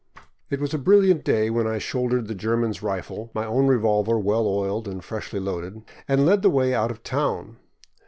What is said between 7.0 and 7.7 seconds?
town.